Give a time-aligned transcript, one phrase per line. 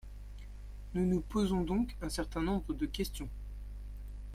[0.95, 3.29] Nous nous posons donc un certain nombre de questions.